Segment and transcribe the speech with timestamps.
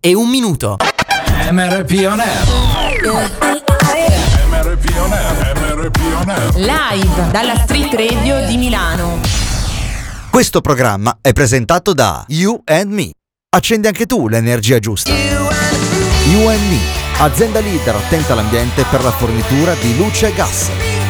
[0.00, 0.76] e un minuto.
[1.50, 2.46] MRP On Air.
[4.48, 5.54] MRP On Air.
[5.58, 6.54] MRP On Air.
[6.54, 9.20] Live dalla Street Radio di Milano.
[10.30, 13.10] Questo programma è presentato da You and Me.
[13.50, 15.12] Accendi anche tu l'energia giusta.
[15.12, 16.80] You and Me,
[17.18, 20.87] azienda leader attenta all'ambiente per la fornitura di luce e gas.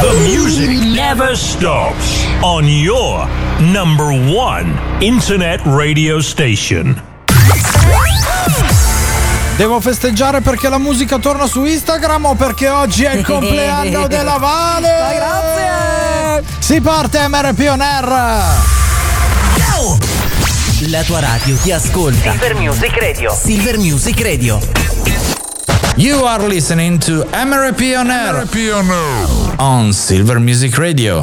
[0.00, 3.26] The music never stops on your
[3.60, 7.00] number one internet radio station.
[9.56, 14.36] Devo festeggiare perché la musica torna su Instagram o perché oggi è il compleanno della
[14.36, 14.88] Vale?
[15.00, 16.44] Ma grazie!
[16.58, 18.74] Si parte MRP On Air!
[20.90, 22.32] La tua radio ti ascolta.
[22.32, 23.34] Silver Music Radio.
[23.34, 25.45] Silver Music Radio.
[25.98, 31.22] You are listening to Emery Pioner, Pioner on Silver Music Radio.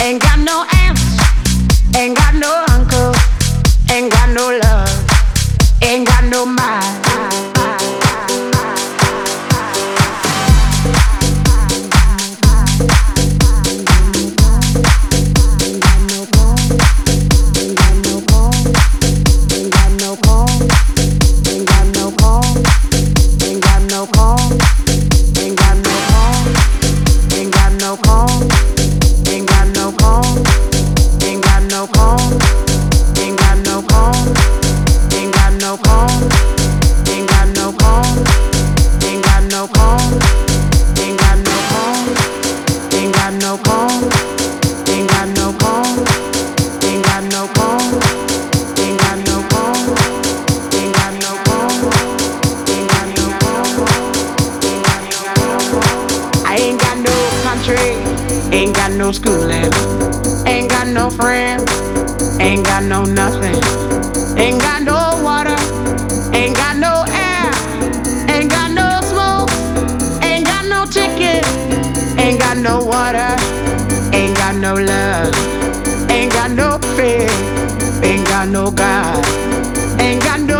[0.00, 1.02] Ain't got no aunts,
[1.96, 3.12] ain't got no uncle,
[3.90, 7.31] ain't got no love, ain't got no mind.
[59.12, 59.70] Schooling,
[60.46, 61.70] ain't got no friends,
[62.40, 63.60] ain't got no nothing,
[64.38, 65.56] ain't got no water,
[66.34, 67.50] ain't got no air,
[68.30, 69.50] ain't got no smoke,
[70.22, 71.44] ain't got no ticket,
[72.18, 73.36] ain't got no water,
[74.12, 75.34] ain't got no love,
[76.10, 77.30] ain't got no faith,
[78.02, 79.24] ain't got no God,
[80.00, 80.51] ain't got no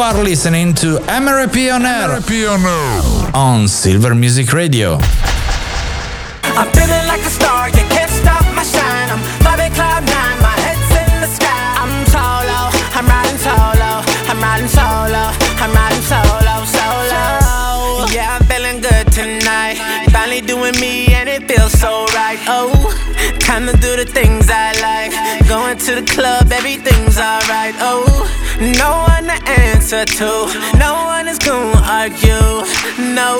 [0.00, 3.30] are listening to Emery Pioneer Pioneer.
[3.34, 4.98] on Silver Music Radio.
[6.42, 9.08] I'm feeling like a star, you can't stop my shine.
[9.08, 11.62] I'm vibing cloud nine, my head's in the sky.
[11.80, 15.32] I'm solo, I'm riding solo, I'm riding solo,
[15.64, 18.06] I'm riding solo, solo.
[18.12, 19.76] Yeah, I'm feeling good tonight.
[20.12, 22.38] Finally doing me and it feels so right.
[22.46, 22.70] Oh,
[23.40, 25.12] time to do the things I like.
[25.48, 27.74] Going to the club, everything's alright.
[27.78, 28.04] Oh,
[28.60, 30.48] no one to answer to,
[30.78, 32.64] no one is gonna argue.
[32.98, 33.38] No,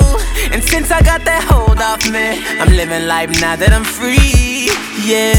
[0.52, 4.68] and since I got that hold off me, I'm living life now that I'm free.
[5.04, 5.36] Yeah,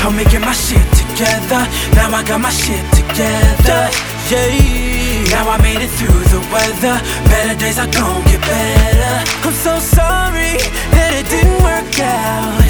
[0.00, 1.62] told me get my shit together.
[1.96, 3.88] Now I got my shit together.
[4.28, 6.96] Yeah, now I made it through the weather.
[7.32, 9.14] Better days are gonna get better.
[9.46, 10.60] I'm so sorry
[10.92, 12.60] that it didn't work out.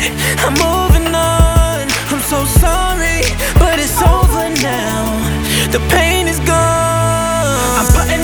[0.46, 1.86] I'm moving on.
[2.14, 3.26] I'm so sorry,
[3.58, 5.18] but it's over now.
[5.70, 6.17] The pain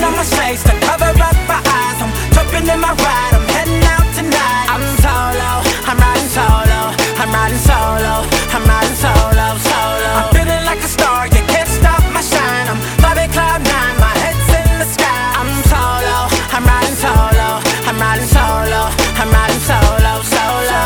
[0.04, 1.98] on my shades to cover up my eyes.
[2.04, 3.32] I'm jumping in my ride.
[3.32, 4.66] I'm heading out tonight.
[4.68, 5.50] I'm solo.
[5.88, 6.80] I'm riding solo.
[7.20, 8.12] I'm riding solo.
[8.52, 10.10] I'm riding solo, solo.
[10.20, 11.26] I'm feeling like a star.
[11.32, 12.66] You can't stop my shine.
[12.72, 13.96] I'm vibing cloud nine.
[14.04, 15.22] My head's in the sky.
[15.40, 16.16] I'm solo.
[16.52, 17.48] I'm riding solo.
[17.88, 18.80] I'm riding solo.
[19.20, 20.80] I'm riding solo, solo.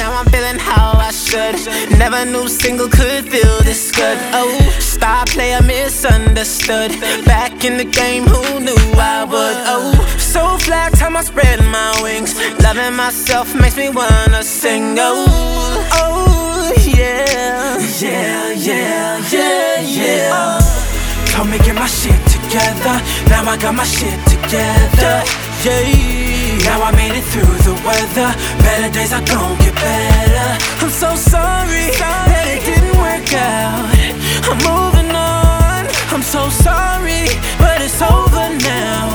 [0.00, 1.56] Now I'm feeling how I should.
[1.98, 4.18] Never knew single could feel this good.
[4.32, 4.48] Oh,
[5.02, 6.90] star player misunderstood.
[7.26, 9.58] Back in the game, who knew I would?
[9.74, 12.32] Oh, so flat, time I spread my wings.
[12.62, 14.94] Loving myself makes me wanna sing.
[14.98, 15.26] Oh,
[16.02, 20.30] oh, yeah, yeah, yeah, yeah, yeah.
[20.32, 20.62] Uh.
[21.32, 22.96] Told me get my shit together.
[23.30, 25.14] Now I got my shit together.
[25.64, 26.62] Yeah.
[26.68, 28.30] Now I made it through the weather.
[28.62, 30.48] Better days are gon' get better.
[30.82, 33.90] I'm so sorry that it didn't work out.
[34.46, 34.91] I'm on.
[36.12, 37.24] I'm so sorry,
[37.58, 39.08] but it's over now.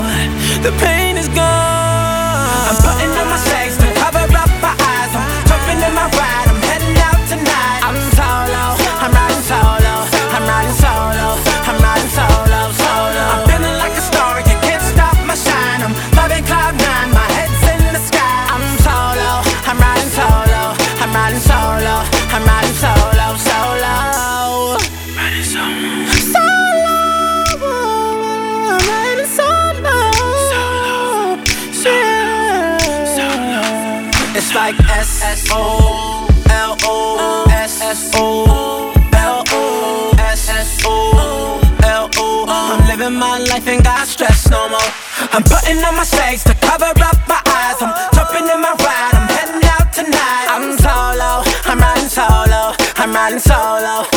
[0.62, 1.38] The pain is gone.
[1.38, 5.14] I'm putting on my shades to cover up my eyes.
[5.14, 6.47] I'm jumping in my ride.
[35.52, 42.44] O L O S S O L O S S O L O.
[42.48, 44.80] I'm living my life ain't got stress no more.
[45.32, 47.80] I'm putting on my shades to cover up my eyes.
[47.80, 49.14] I'm jumping in my ride.
[49.14, 50.46] I'm heading out tonight.
[50.48, 51.44] I'm solo.
[51.68, 52.74] I'm riding solo.
[52.96, 54.07] I'm riding solo.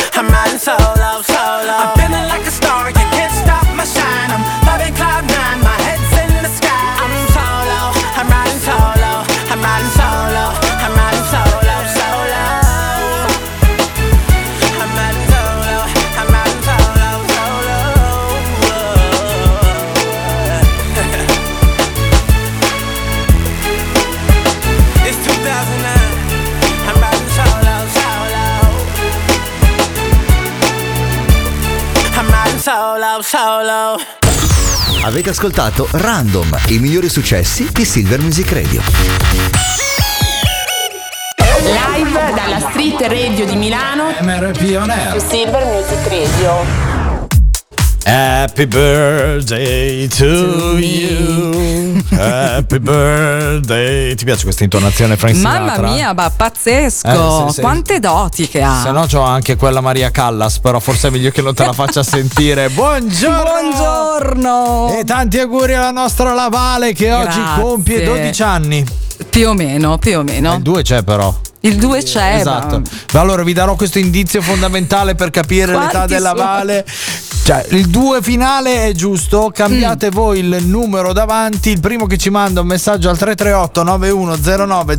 [35.32, 38.82] Ascoltato Random, i migliori successi di Silver Music Radio.
[41.62, 44.14] Live dalla Street Radio di Milano.
[44.18, 45.22] Emery Pioneer.
[45.22, 46.91] Silver Music Radio.
[48.04, 52.02] Happy birthday to you.
[52.18, 54.16] Happy birthday.
[54.16, 55.82] Ti piace questa intonazione Frank Sinatra?
[55.82, 57.46] Mamma mia, ma pazzesco!
[57.46, 57.62] Eh, sì, sì.
[57.62, 58.82] Quante doti che ha!
[58.84, 61.74] Se no c'ho anche quella Maria Callas, però forse è meglio che non te la
[61.74, 62.70] faccia sentire.
[62.74, 63.42] Buongiorno!
[63.44, 64.98] Buongiorno!
[64.98, 67.62] E tanti auguri alla nostra Lavale che oggi Grazie.
[67.62, 68.86] compie 12 anni.
[69.30, 70.56] Più o meno, più o meno.
[70.56, 71.34] Il 2 c'è però.
[71.62, 72.38] Il 2 c'è.
[72.40, 72.82] Esatto.
[73.14, 76.44] Ma allora vi darò questo indizio fondamentale per capire Quanti l'età della sono?
[76.44, 76.86] Vale.
[77.52, 80.12] Cioè, il 2 finale è giusto, cambiate Mm.
[80.12, 84.98] voi il numero davanti, il primo che ci manda un messaggio al 338 9109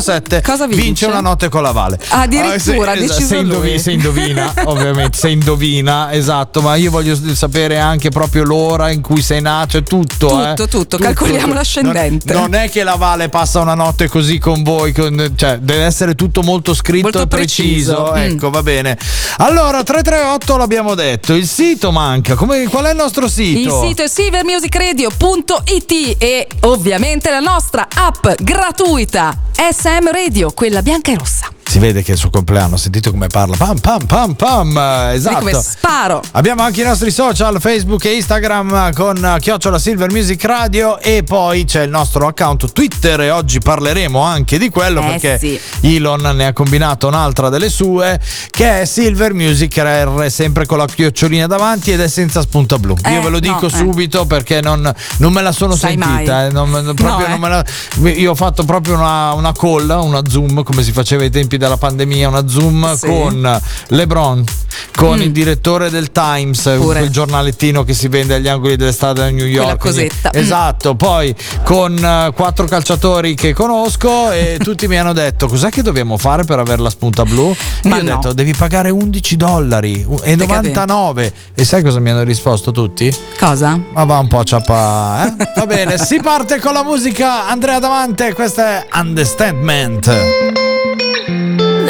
[0.00, 1.06] 007 Cosa vince?
[1.06, 2.00] una notte con la Vale.
[2.08, 7.14] Addirittura, Ah, se, deciso se, indovi- se indovina, ovviamente, se indovina, esatto, ma io voglio
[7.36, 10.26] sapere anche proprio l'ora in cui sei nato e tutto.
[10.26, 10.68] Tutto, eh.
[10.68, 12.32] tutto, calcoliamo l'ascendente.
[12.32, 15.84] Non, non è che la Vale passa una notte così con voi, con- cioè deve
[15.84, 18.10] essere tutto molto scritto Molto e preciso.
[18.10, 18.12] preciso.
[18.28, 18.32] Mm.
[18.32, 18.98] Ecco, va bene.
[19.36, 22.34] Allora, 338 l'abbiamo detto, il sito manca.
[22.34, 23.86] Come, qual è il nostro Il sito?
[23.86, 31.48] sito è silvermusicradio.it e ovviamente la nostra app gratuita SM Radio, quella bianca e rossa.
[31.72, 33.56] Si vede che è il suo compleanno, sentite come parla.
[33.56, 34.76] Pam pam pam pam.
[34.76, 35.66] eh, Vedi come Esatto.
[35.78, 36.22] sparo.
[36.32, 41.22] Abbiamo anche i nostri social Facebook e Instagram con eh, Chiocciola Silver Music Radio e
[41.22, 45.58] poi c'è il nostro account Twitter e oggi parleremo anche di quello Eh, perché sì.
[45.80, 50.84] Elon ne ha combinato un'altra delle sue che è Silver Music R sempre con la
[50.84, 52.94] chiocciolina davanti ed è senza spunta blu.
[53.02, 53.70] Eh, Io ve lo dico no, eh.
[53.70, 56.44] subito perché non, non me la sono Sai sentita.
[56.44, 57.38] eh, non- No, non eh.
[57.38, 57.64] me la-
[58.10, 61.76] io ho fatto proprio una, una call, una zoom come si faceva ai tempi della
[61.76, 63.06] pandemia, una zoom Sì.
[63.06, 64.44] con LeBron,
[64.96, 65.22] con Mm.
[65.22, 66.98] il direttore del Times, Pure.
[66.98, 69.78] quel giornalettino che si vende agli angoli delle strade a New York.
[69.78, 70.30] cosetta.
[70.34, 70.40] Mm.
[70.40, 75.82] Esatto, poi con eh, quattro calciatori che conosco e tutti mi hanno detto cos'è che
[75.82, 77.54] dobbiamo fare per avere la spunta blu?
[77.82, 78.14] E Ma io ho no.
[78.16, 83.14] detto devi pagare 11 dollari e 99 e sai cosa mi hanno risposto tutti?
[83.38, 83.78] Cosa?
[83.92, 85.48] Ma va un po' a ciappa, eh?
[85.56, 90.10] Va bene, si parte con la musica Andrea Davante, questa è Understandment.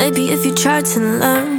[0.03, 1.59] Maybe if you tried to learn,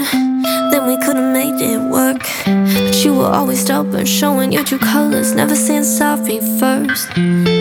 [0.69, 2.23] then we could have made it work.
[2.43, 7.09] But you were always stubborn, showing your true colors, never saying sorry first.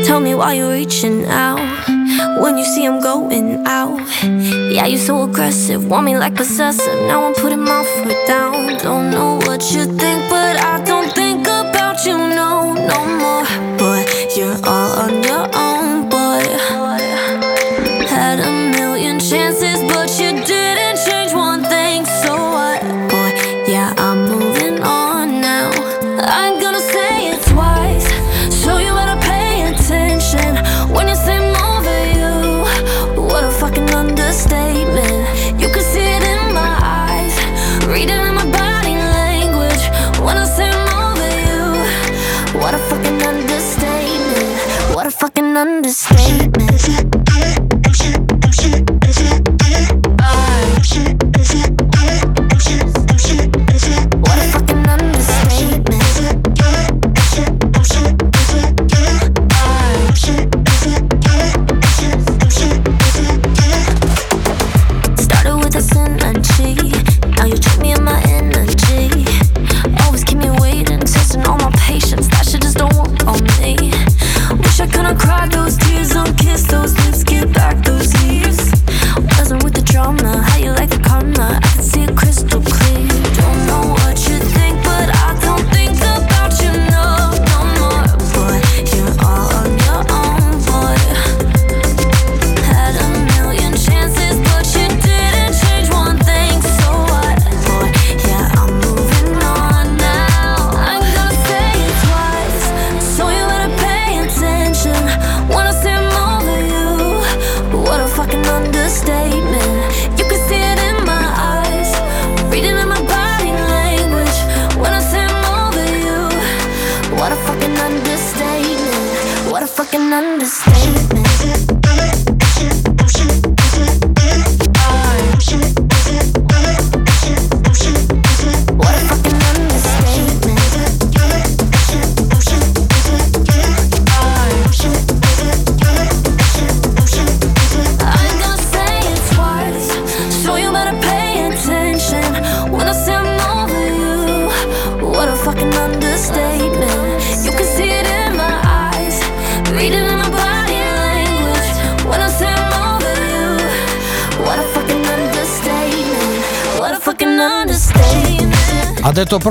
[0.04, 1.62] Tell me why you're reaching out
[2.42, 4.00] when you see I'm going out.
[4.74, 6.98] Yeah, you're so aggressive, want me like possessive.
[7.06, 8.76] Now I'm putting my foot down.
[8.78, 13.46] Don't know what you think, but I don't think about you no, no more.
[13.78, 15.41] But you're all on your
[45.62, 47.22] understatement.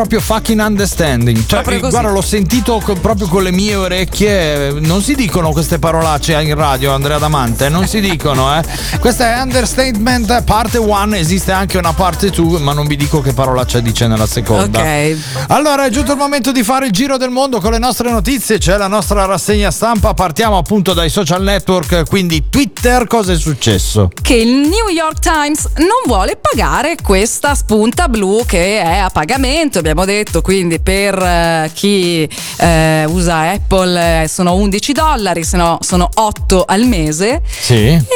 [0.02, 1.46] Proprio fucking understanding.
[1.46, 4.72] Cioè, Proprio guarda, l'ho sentito co- proprio con le mie orecchie.
[4.80, 7.70] Non si dicono queste parolacce in radio, Andrea Damante.
[7.70, 8.64] Non si dicono, eh.
[9.00, 11.16] Questa è Understatement parte 1.
[11.16, 14.80] Esiste anche una parte 2, ma non vi dico che parolaccia dice nella seconda.
[14.80, 15.18] Ok.
[15.50, 18.58] Allora è giunto il momento di fare il giro del mondo con le nostre notizie.
[18.58, 20.16] C'è la nostra rassegna stampa.
[20.16, 22.08] Partiamo appunto dai social network.
[22.10, 24.10] Quindi, Twitter, cosa è successo?
[24.20, 29.78] Che il New York Times non vuole pagare questa spunta blu che è a pagamento.
[29.78, 35.78] Abbiamo detto quindi per eh, chi eh, usa Apple eh, sono 11 dollari, se no
[35.82, 37.42] sono 8 al mese.
[37.48, 37.76] Sì.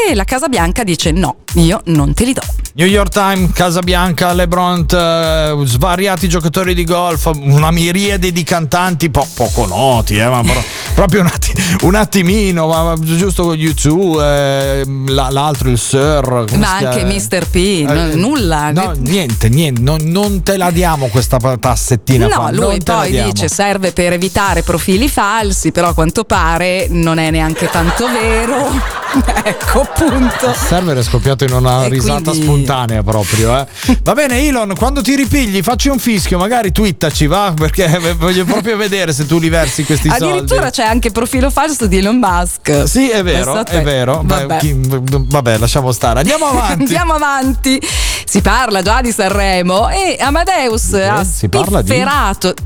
[0.09, 2.41] E la Casa Bianca dice no, io non te li do.
[2.77, 9.09] New York Times, Casa Bianca, LeBron, eh, svariati giocatori di golf, una miriade di cantanti
[9.09, 10.61] po- poco noti, eh, ma pro-
[10.93, 16.43] proprio un, atti- un attimino, ma, ma giusto con U2, eh, la- l'altro il Sir.
[16.57, 17.13] Ma anche chiama?
[17.13, 17.47] Mr.
[17.49, 18.71] P, no- Eh, nulla.
[18.71, 22.51] No, niente, niente, non, non te la diamo questa tassettina No, qua.
[22.51, 27.69] lui poi dice serve per evitare profili falsi, però a quanto pare non è neanche
[27.69, 28.67] tanto vero.
[29.45, 30.49] ecco, appunto.
[30.49, 33.57] Il server è scoppiato in una E risata quindi- spontanea proprio.
[33.59, 33.67] Eh.
[34.03, 37.53] Va bene, Elon, quando ti ripigli, facci un fischio, magari twittaci, va?
[37.55, 40.23] Perché voglio proprio vedere se tu li versi questi soldi.
[40.25, 42.83] Addirittura c'è anche profilo falso di Elon Musk.
[42.87, 44.21] Sì, è vero, è vero.
[44.23, 44.57] Beh, Vabbè.
[44.57, 46.19] chi- vabbè, lasciamo stare.
[46.19, 46.81] Andiamo avanti.
[46.83, 47.79] Andiamo avanti.
[48.27, 52.03] Si parla già di Sanremo e Amadeus ha si parla di?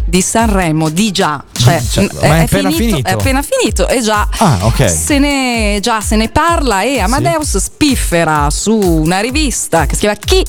[0.06, 1.44] di Sanremo, di già.
[1.52, 3.08] Cioè, Cioè, ma è appena finito?
[3.08, 4.90] È appena finito e già, Ah, ok.
[4.90, 10.16] se, ne, già se ne parla e Amadeus spiffera su una rivista che si chiama
[10.18, 10.44] Chi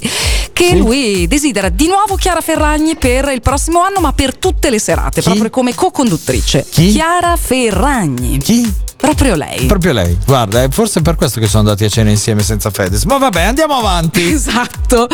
[0.53, 0.77] che Sì.
[0.77, 5.23] lui desidera di nuovo Chiara Ferragni per il prossimo anno ma per tutte le serate,
[5.23, 6.67] proprio come co-conduttrice.
[6.69, 6.91] Chi?
[6.93, 8.39] Chiara Ferragni.
[8.39, 8.71] Chi?
[8.97, 9.65] Proprio lei.
[9.65, 13.05] Proprio lei, guarda, è forse per questo che sono andati a cena insieme senza Fedez.
[13.05, 14.21] Ma vabbè, andiamo avanti.
[14.31, 15.09] Esatto.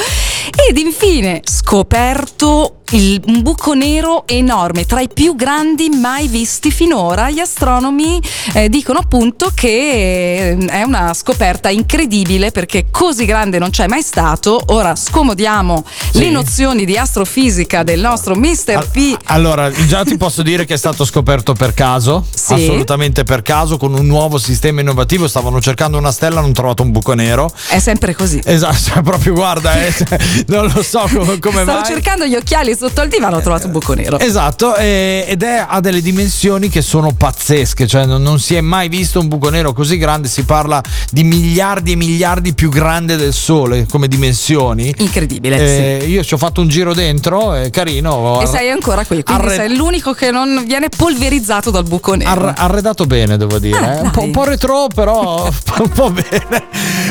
[0.68, 7.30] Ed infine scoperto il- un buco nero enorme, tra i più grandi mai visti finora.
[7.30, 8.20] Gli astronomi
[8.54, 14.02] eh, dicono appunto che eh, è una scoperta incredibile perché così grande non c'è mai
[14.02, 14.60] stato.
[14.66, 16.18] Ora scomodiamo Sì.
[16.20, 18.88] le nozioni di astrofisica del nostro Mr.
[18.90, 19.16] P.
[19.24, 22.54] Allora, già ti posso dire che è stato scoperto per caso, Sì.
[22.54, 25.26] assolutamente per caso, con un nuovo sistema innovativo.
[25.26, 27.50] Stavano cercando una stella, hanno trovato un buco nero.
[27.68, 28.40] È sempre così.
[28.44, 29.92] Esatto, proprio guarda, eh,
[30.48, 31.84] non lo so come, come Stavo mai.
[31.84, 34.18] cercando gli occhiali sotto al divano, ho trovato un buco nero.
[34.18, 38.60] Esatto, e- ed è, ha delle dimensioni che sono pazzesche, cioè non, non si è
[38.60, 43.16] mai visto un buco nero così grande, si parla di miliardi e miliardi più grande
[43.16, 44.94] del Sole come dimensioni.
[44.98, 48.40] Incredibile, Eh, Io ci ho fatto un giro dentro, è carino.
[48.40, 52.30] E sei ancora qui, quindi arre- sei l'unico che non viene polverizzato dal buco nero.
[52.30, 53.78] Arre- arredato bene, devo dire.
[53.78, 54.00] Ah, eh.
[54.00, 55.44] un, po', un po' retro, però
[55.78, 56.66] un po' bene.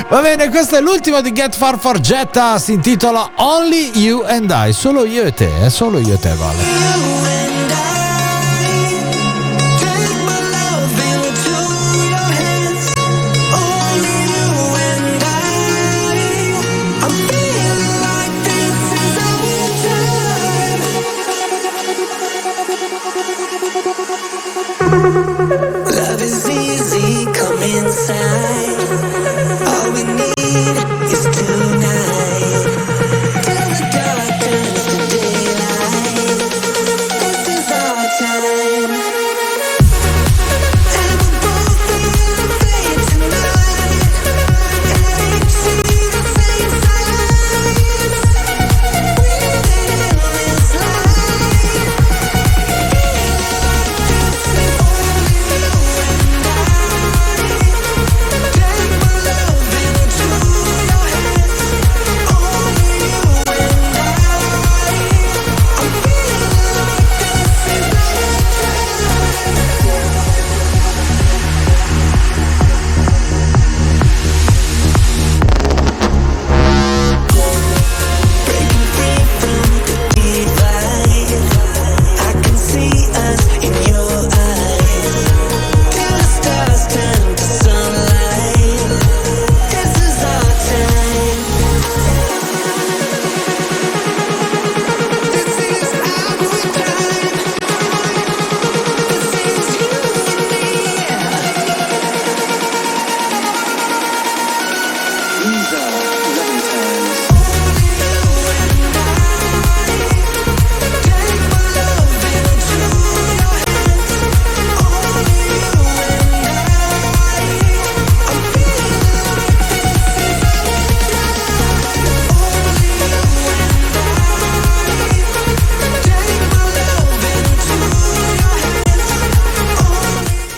[0.10, 2.58] Va bene, questo è l'ultimo di Get Far Fargetta.
[2.60, 4.74] Si intitola Only You and I.
[4.74, 7.35] Solo io e te, eh, solo io e te, Vale.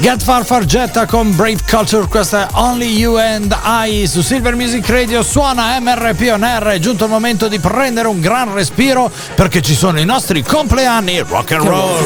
[0.08, 4.88] Get Far Fargetta con Brave Culture, questa è Only You and I su Silver Music
[4.88, 9.62] Radio, suona MRP On Air, è giunto il momento di prendere un gran respiro perché
[9.62, 12.00] ci sono i nostri compleanni rock and roll.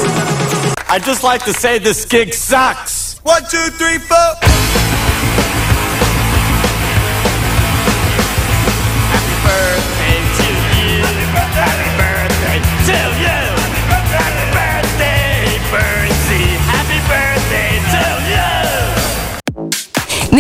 [0.89, 3.17] I'd just like to say this gig sucks.
[3.21, 4.40] One, two, three, four.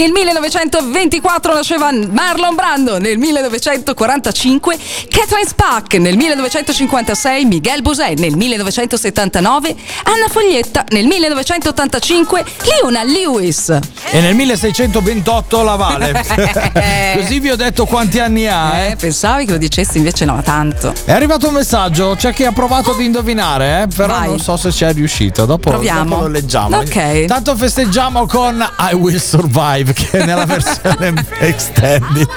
[0.01, 4.75] Nel 1924 nasceva Marlon Brando, nel 1945
[5.07, 13.69] Catherine Spack, nel 1956 Miguel Bosé, nel 1979 Anna Foglietta, nel 1985 Leona Lewis.
[14.09, 16.25] E nel 1628 la Vale.
[17.21, 18.79] Così vi ho detto quanti anni ha.
[18.79, 18.91] eh.
[18.93, 20.95] Eh, pensavi che lo dicessi, invece no, tanto.
[21.05, 24.29] È arrivato un messaggio, c'è chi ha provato ad indovinare, eh, però Vai.
[24.29, 25.45] non so se ci è riuscito.
[25.45, 26.09] Dopo, Proviamo.
[26.09, 26.77] dopo lo leggiamo.
[26.77, 27.25] Ok.
[27.25, 32.27] Tanto festeggiamo con I Will Survive, è nella versione extended.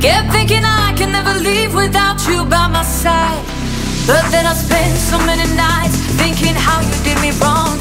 [0.00, 3.44] Kept thinking I can never leave without you by my side.
[4.06, 7.79] But then I spent so many nights thinking how you did me wrong.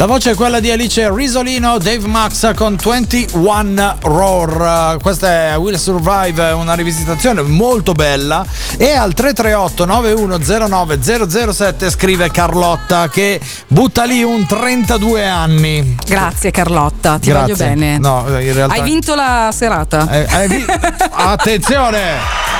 [0.00, 4.96] La voce è quella di Alice Risolino, Dave Max con 21 Roar.
[4.96, 8.42] Questa è Will Survive, una rivisitazione molto bella.
[8.78, 15.96] E al 338 9109 007 scrive Carlotta che butta lì un 32 anni.
[16.06, 17.54] Grazie Carlotta, ti Grazie.
[17.54, 17.98] voglio bene.
[17.98, 18.74] No, in realtà.
[18.76, 20.08] Hai vinto la serata.
[20.10, 20.64] Eh, hai vi-
[21.12, 22.59] Attenzione!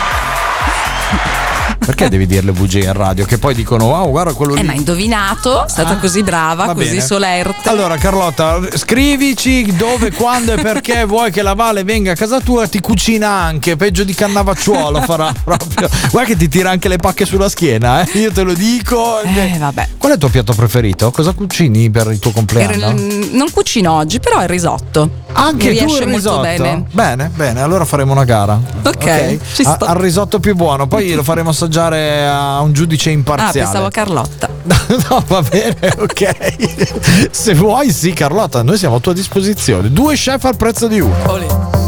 [1.91, 3.25] Perché devi dire le bugie in radio?
[3.25, 4.61] Che poi dicono: Wow, guarda quello lì.
[4.61, 7.01] Eh, ma indovinato, è stata Ah, così brava, va così bene.
[7.01, 7.69] solerte.
[7.69, 12.69] Allora, Carlotta, scrivici dove, quando e perché vuoi che la Vale venga a casa tua.
[12.69, 15.89] Ti cucina anche, peggio di Cannavacciuolo farà proprio.
[16.13, 18.19] Guarda che ti tira anche le pacche sulla schiena, eh.
[18.21, 19.21] Io te lo dico.
[19.23, 19.89] Eh, vabbè.
[19.99, 21.11] Qual è il tuo piatto preferito?
[21.11, 22.93] Cosa cucini per il tuo compleanno?
[22.93, 25.11] Mm, Non cucino oggi, però il risotto.
[25.33, 26.41] Anche Mi tu riesce il molto risotto?
[26.43, 26.85] bene.
[26.93, 28.59] Bene, bene, allora faremo una gara.
[28.85, 29.77] Ok, sto.
[29.81, 33.53] al risotto più buono, poi lo faremo assaggiare a un giudice Ah, imparziale.
[33.61, 34.49] pensavo a Carlotta.
[35.09, 37.31] no, va bene, ok.
[37.31, 39.91] Se vuoi, sì, Carlotta, noi siamo a tua disposizione.
[39.91, 41.15] Due chef al prezzo di uno.
[41.25, 41.80] Allora,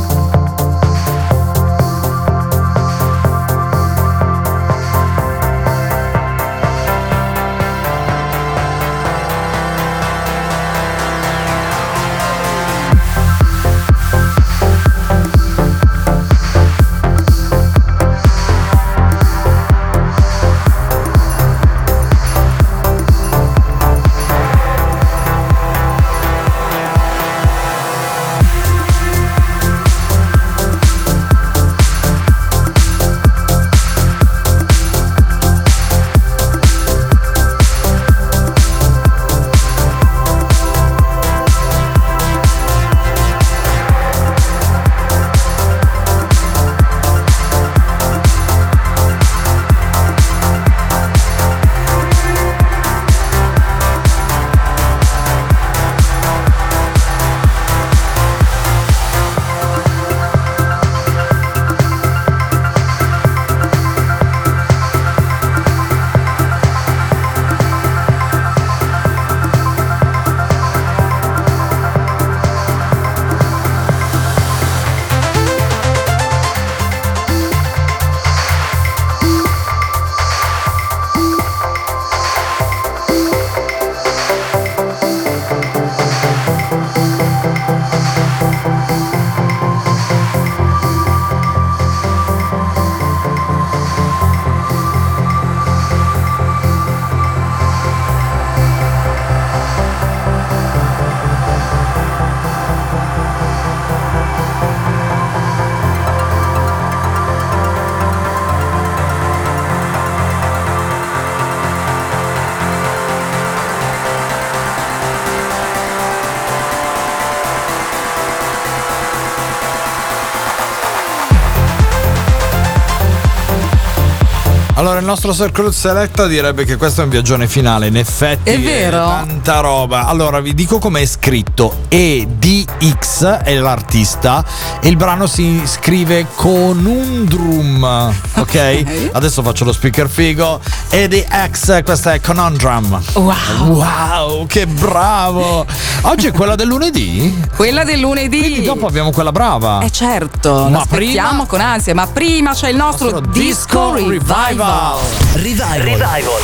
[124.83, 128.51] Allora, il nostro Circle Selecta direbbe che questo è un viaggione finale, in effetti.
[128.51, 129.05] È vero.
[129.05, 130.07] È tanta roba.
[130.09, 131.83] Allora, vi dico come è scritto.
[131.87, 134.45] EDX è l'artista
[134.81, 137.85] e il brano si scrive Conundrum.
[137.85, 138.13] Ok?
[138.43, 139.11] okay.
[139.13, 140.61] Adesso faccio lo speaker figo.
[140.89, 143.01] EDX, questa è Conundrum.
[143.13, 143.67] Wow.
[143.69, 145.65] Wow, che bravo.
[146.01, 147.41] Oggi è quella del lunedì?
[147.55, 148.41] Quella del lunedì.
[148.41, 149.79] Quindi dopo abbiamo quella brava.
[149.79, 151.47] Eh certo, ma aspettiamo prima...
[151.47, 154.09] con ansia, ma prima c'è il nostro, il nostro disco, disco revival.
[154.09, 154.72] revival.
[154.73, 155.01] Revival.
[155.35, 155.81] Revival.
[155.83, 156.41] Revival.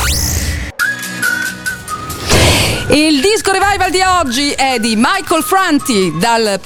[2.89, 6.59] Il disco revival di oggi è di Michael Franti dal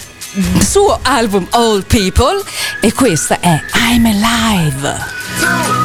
[0.60, 2.44] suo album All People
[2.82, 5.83] e questa è I'm Alive.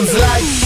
[0.00, 0.59] on zdrajca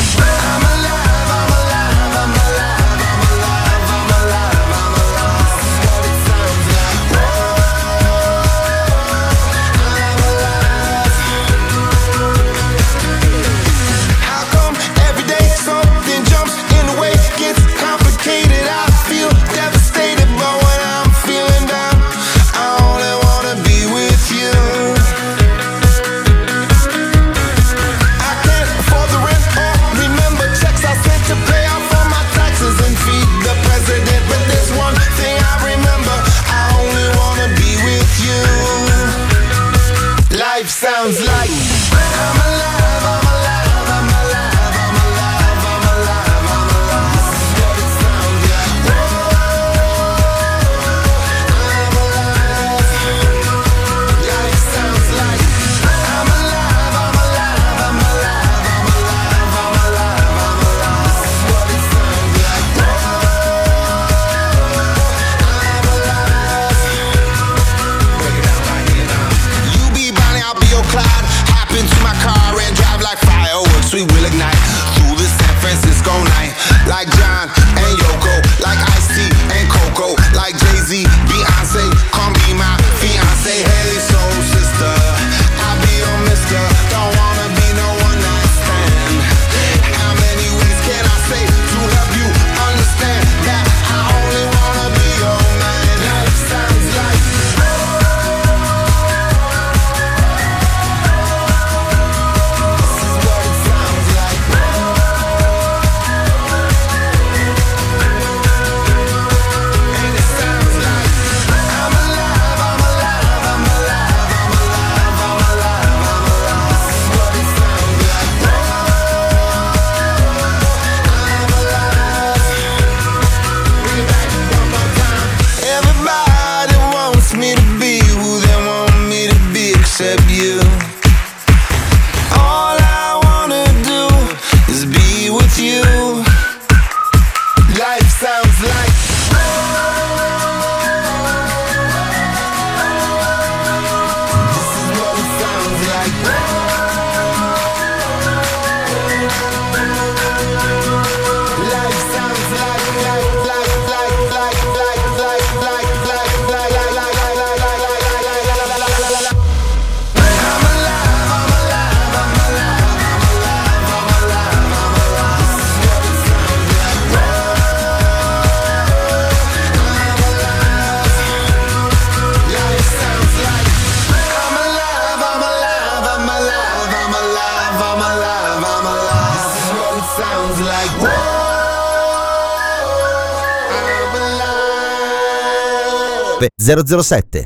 [186.64, 187.44] 007.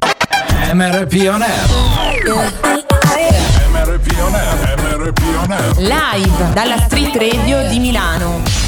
[0.72, 1.66] MRP On Air.
[3.72, 4.78] MRP On Air.
[4.78, 5.72] MRP On Air.
[5.78, 8.67] Live dalla Street Radio di Milano.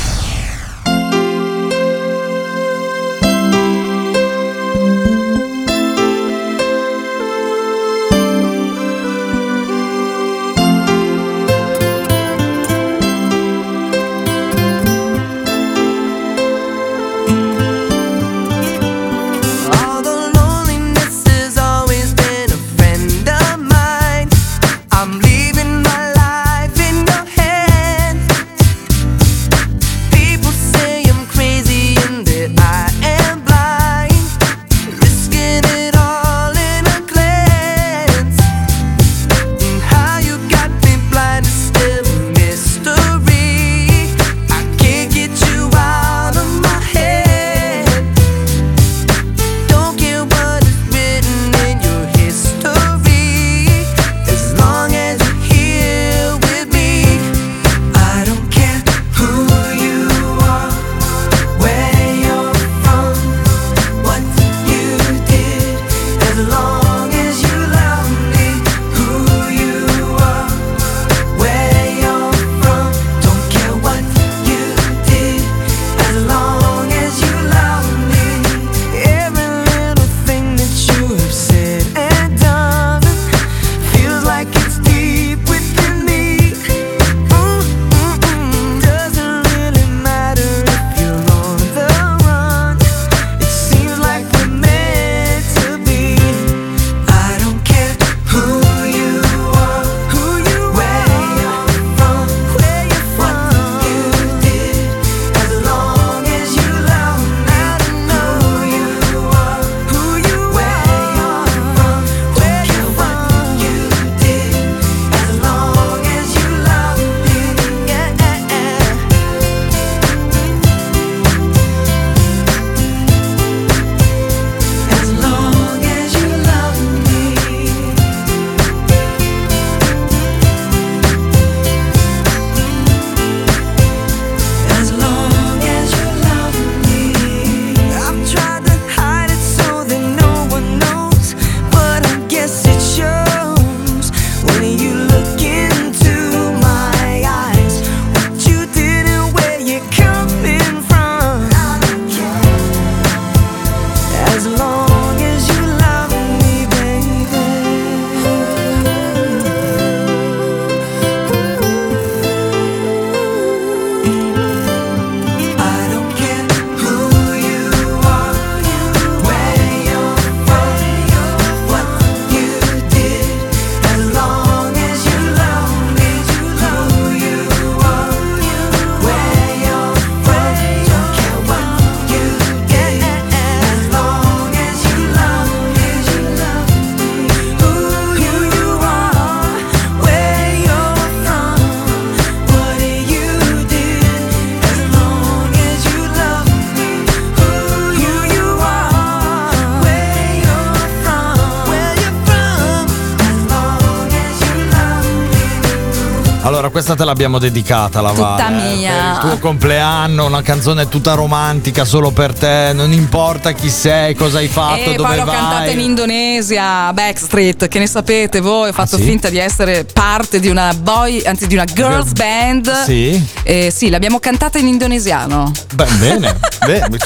[206.90, 208.72] Questa te l'abbiamo dedicata, la Tutta Vale.
[208.72, 208.92] eh, mia.
[208.92, 212.72] Per il tuo compleanno, una canzone tutta romantica solo per te.
[212.74, 215.36] Non importa chi sei, cosa hai fatto, e dove poi l'ho vai.
[215.36, 218.70] cantata in Indonesia, Backstreet, che ne sapete voi?
[218.70, 219.04] Ho fatto Ah, sì?
[219.04, 222.82] finta di essere parte di una boy, anzi di una girls band.
[222.84, 223.24] Sì.
[223.44, 225.52] Eh, sì, l'abbiamo cantata in indonesiano.
[225.74, 226.38] Beh, bene,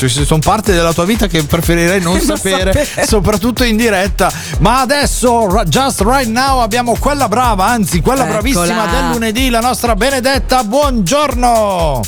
[0.09, 3.07] ci sono parti della tua vita che preferirei non, Non sapere, sapere.
[3.07, 4.33] soprattutto in diretta.
[4.59, 8.41] Ma adesso, just right now, abbiamo quella brava, anzi, quella Eccola.
[8.41, 10.65] bravissima del lunedì, la nostra Benedetta.
[10.65, 12.01] Buongiorno!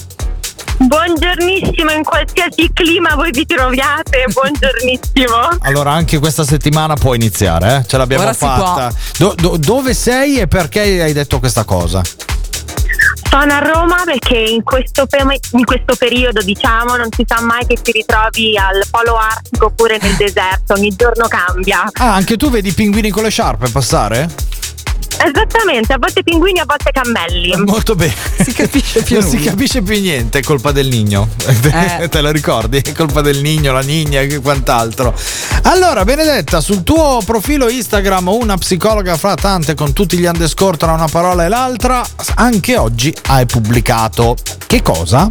[0.78, 5.58] Buongiornissimo, in qualsiasi clima voi vi troviate, buongiornissimo.
[5.66, 7.86] Allora, anche questa settimana può iniziare, eh?
[7.88, 8.92] ce l'abbiamo Ora si fatta.
[9.16, 12.02] Do- do- dove sei e perché hai detto questa cosa?
[13.38, 17.66] Sono a Roma perché in questo, pe- in questo periodo, diciamo, non si sa mai
[17.66, 21.86] che ti ritrovi al polo artico oppure nel deserto, ogni giorno cambia.
[21.92, 24.55] Ah, anche tu vedi i pinguini con le sciarpe passare?
[25.18, 27.54] Esattamente, a volte pinguini, a volte cammelli.
[27.64, 28.14] Molto bene.
[28.42, 29.50] Si capisce più Non si nulla.
[29.50, 31.28] capisce più niente, è colpa del nigno.
[31.46, 32.08] Eh.
[32.08, 32.78] Te la ricordi?
[32.78, 35.14] È colpa del nigno, la nigna e quant'altro.
[35.62, 40.92] Allora, Benedetta, sul tuo profilo Instagram, una psicologa fra tante con tutti gli underscore tra
[40.92, 42.04] una parola e l'altra,
[42.34, 44.36] anche oggi hai pubblicato
[44.66, 45.30] che cosa?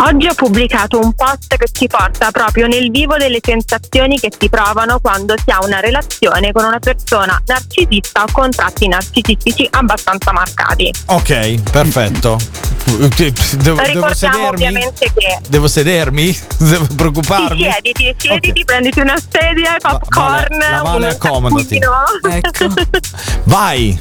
[0.00, 4.48] Oggi ho pubblicato un post che ci porta proprio nel vivo delle sensazioni che si
[4.48, 10.30] provano quando si ha una relazione con una persona narcisista o con tratti narcisistici abbastanza
[10.32, 10.92] marcati.
[11.06, 12.38] Ok, perfetto.
[12.84, 14.46] Devo, devo Ricordiamo sedermi?
[14.48, 16.38] ovviamente che Devo sedermi?
[16.58, 17.60] Devo Sì, preoccuparmi?
[17.70, 20.58] siediti, siediti, prenditi una sedia popcorn.
[20.58, 21.78] la Vale, un accomodati.
[21.80, 22.90] taccuino.
[23.44, 23.98] Vai!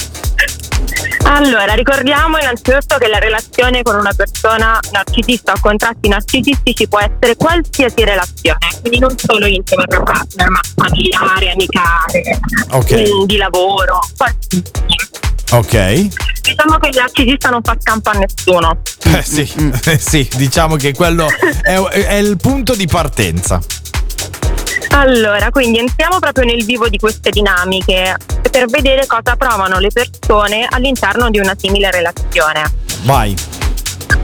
[1.26, 7.00] Allora, ricordiamo innanzitutto che la relazione con una persona narcisista o con tratti narcisistici può
[7.00, 12.40] essere qualsiasi relazione, quindi non solo intima tra partner, ma familiare, amicale,
[12.72, 12.92] Ok.
[12.94, 14.00] mm, di lavoro.
[14.16, 14.64] qualsiasi.
[15.52, 16.08] Ok.
[16.42, 18.82] Diciamo che il narcisista non fa scampo a nessuno.
[19.16, 21.28] Eh sì, eh sì, diciamo che quello
[21.62, 23.60] è, è il punto di partenza.
[24.92, 28.16] Allora, quindi entriamo proprio nel vivo di queste dinamiche
[28.50, 32.64] per vedere cosa provano le persone all'interno di una simile relazione.
[33.04, 33.36] Vai.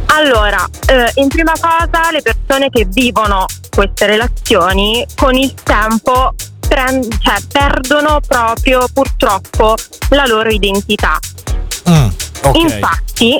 [0.07, 6.33] Allora, eh, in prima cosa le persone che vivono queste relazioni con il tempo
[6.67, 9.75] pren- cioè, perdono proprio purtroppo
[10.09, 11.19] la loro identità.
[11.89, 12.07] Mm,
[12.43, 12.57] ok.
[12.57, 13.39] Infatti,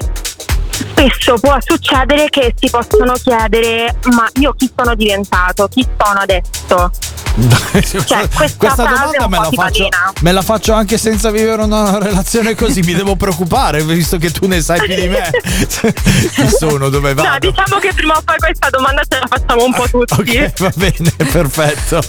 [0.73, 6.91] spesso può succedere che si possono chiedere ma io chi sono diventato, chi sono adesso?
[7.73, 9.89] Cioè, questa Questa domanda me la, faccio,
[10.21, 12.81] me la faccio anche senza vivere una relazione così.
[12.81, 15.31] Mi devo preoccupare visto che tu ne sai più di me.
[15.41, 17.27] Chi sono, dove vado?
[17.27, 20.37] No, diciamo che prima o poi questa domanda ce la facciamo un po' tutti.
[20.37, 22.01] Ok, va bene, perfetto.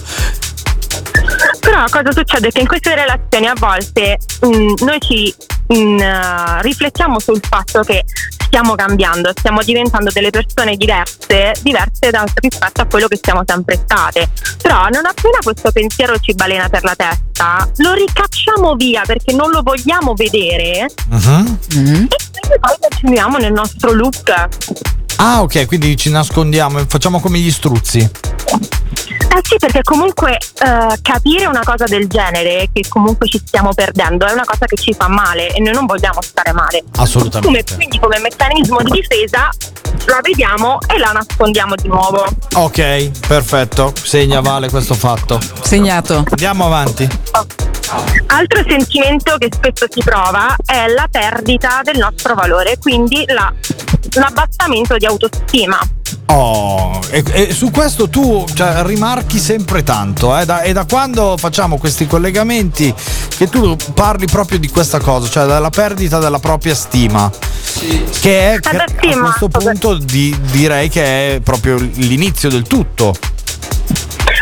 [1.59, 2.51] Però cosa succede?
[2.51, 5.33] Che in queste relazioni a volte mh, noi ci
[5.67, 8.03] mh, eh, riflettiamo sul fatto che
[8.55, 13.75] stiamo cambiando, stiamo diventando delle persone diverse, diverse da, rispetto a quello che siamo sempre
[13.83, 14.29] state.
[14.61, 19.49] Però non appena questo pensiero ci balena per la testa, lo ricacciamo via perché non
[19.51, 21.59] lo vogliamo vedere Mhm.
[21.67, 24.47] e quindi poi continuiamo nel nostro loop.
[25.17, 27.99] Ah, ok, quindi ci nascondiamo e facciamo come gli struzzi.
[27.99, 34.25] Eh sì, perché comunque eh, capire una cosa del genere, che comunque ci stiamo perdendo,
[34.25, 36.83] è una cosa che ci fa male e noi non vogliamo stare male.
[36.97, 37.45] Assolutamente.
[37.45, 39.49] Come, quindi come meccanismo di difesa
[40.05, 42.25] la vediamo e la nascondiamo di nuovo.
[42.53, 43.93] Ok, perfetto.
[44.01, 45.39] Segna Vale questo fatto.
[45.61, 46.23] Segnato.
[46.29, 47.07] Andiamo avanti.
[48.27, 53.53] Altro sentimento che spesso si prova è la perdita del nostro valore, quindi la-
[54.13, 55.79] l'abbassamento di autostima.
[56.27, 60.45] Oh, e, e su questo tu cioè, rimarchi sempre tanto, eh?
[60.45, 62.93] da, è da quando facciamo questi collegamenti
[63.37, 67.31] che tu parli proprio di questa cosa, cioè della perdita della propria stima.
[68.21, 73.13] Che è Vabbè, a questo punto di- direi che è proprio l'inizio del tutto.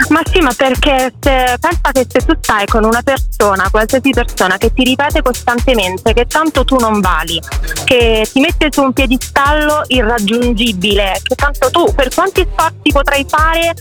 [0.10, 4.58] Ma sì, ma perché se, pensa che se tu stai con una persona, qualsiasi persona,
[4.58, 7.40] che ti ripete costantemente che tanto tu non vali,
[7.84, 13.74] che ti mette su un piedistallo irraggiungibile, che tanto tu per quanti sforzi potrai fare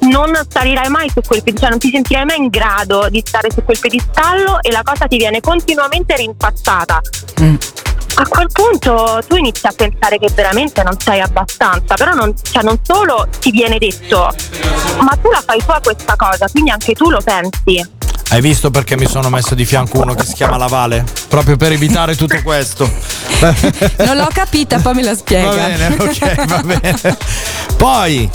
[0.00, 3.50] non salirai mai su quel piedistallo, cioè non ti sentirai mai in grado di stare
[3.50, 7.00] su quel piedistallo e la cosa ti viene continuamente rinfacciata.
[8.14, 12.62] A quel punto tu inizi a pensare che veramente non sei abbastanza, però non, cioè
[12.62, 14.34] non solo ti viene detto,
[15.00, 17.98] ma tu la fai tua questa cosa, quindi anche tu lo pensi.
[18.32, 21.04] Hai visto perché mi sono messo di fianco uno che si chiama La Vale?
[21.28, 22.88] Proprio per evitare tutto questo.
[24.04, 25.48] Non l'ho capita, poi me la spiega.
[25.48, 27.16] Va bene, ok, va bene.
[27.76, 28.30] Poi,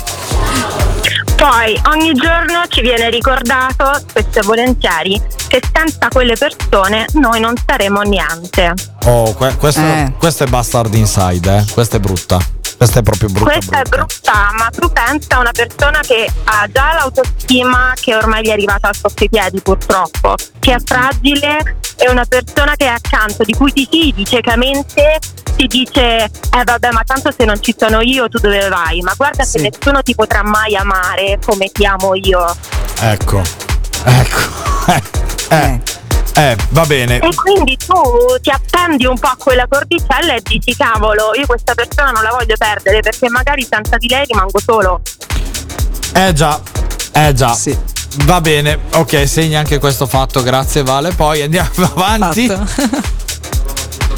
[1.36, 7.54] Poi ogni giorno ci viene ricordato, spesso e volentieri, che senza quelle persone noi non
[7.66, 8.74] saremo niente.
[9.06, 10.14] Oh, que- questo, Eh.
[10.18, 11.66] questo è Bastard Inside, eh.
[11.72, 12.40] Questa è brutta.
[12.78, 13.52] Questa è proprio brutta.
[13.52, 18.42] Questa è brutta, ma tu pensa a una persona che ha già l'autostima che ormai
[18.42, 22.90] gli è arrivata sotto i piedi purtroppo, che è fragile e una persona che è
[22.90, 25.20] accanto, di cui ti fidi ciecamente,
[25.56, 29.01] ti dice eh vabbè ma tanto se non ci sono io tu dove vai?
[29.01, 32.56] Ma guarda che nessuno ti potrà mai amare come ti amo io.
[32.99, 33.41] Ecco.
[34.03, 34.53] Ecco.
[35.47, 35.80] Eh.
[36.38, 37.20] Eh, va bene.
[37.20, 37.93] E quindi tu
[38.41, 42.32] ti appendi un po' a quella cordicella e dici cavolo, io questa persona non la
[42.32, 45.01] voglio perdere perché magari senza di lei rimango solo.
[46.14, 46.60] Eh già.
[47.14, 47.58] Eh già.
[48.26, 48.80] Va bene.
[48.93, 50.43] Ok, segna anche questo fatto.
[50.43, 51.14] Grazie Vale.
[51.14, 52.51] Poi andiamo avanti.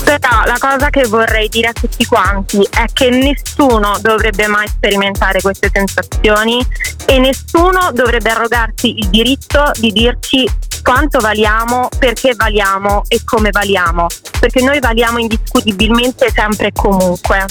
[0.08, 5.41] Però la cosa che vorrei dire a tutti quanti è che nessuno dovrebbe mai sperimentare
[5.41, 6.66] queste sensazioni
[7.05, 10.49] e nessuno dovrebbe arrogarsi il diritto di dirci
[10.82, 14.08] quanto valiamo, perché valiamo e come valiamo,
[14.39, 17.45] perché noi valiamo indiscutibilmente sempre e comunque.